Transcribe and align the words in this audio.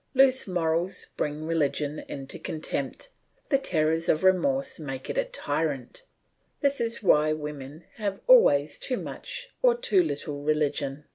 Loose 0.15 0.47
morals 0.47 1.05
bring 1.15 1.45
religion 1.45 2.03
into 2.07 2.39
contempt; 2.39 3.09
the 3.49 3.59
terrors 3.59 4.09
of 4.09 4.23
remorse 4.23 4.79
make 4.79 5.11
it 5.11 5.15
a 5.15 5.23
tyrant; 5.25 6.05
this 6.61 6.81
is 6.81 7.03
why 7.03 7.31
women 7.31 7.83
have 7.97 8.19
always 8.25 8.79
too 8.79 8.97
much 8.97 9.49
or 9.61 9.77
too 9.77 10.01
little 10.01 10.41
religion. 10.41 11.05